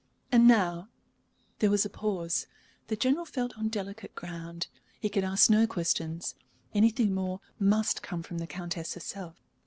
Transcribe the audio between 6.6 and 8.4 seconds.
anything more must come from